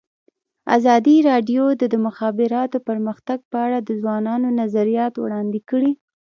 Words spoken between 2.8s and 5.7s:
پرمختګ په اړه د ځوانانو نظریات وړاندې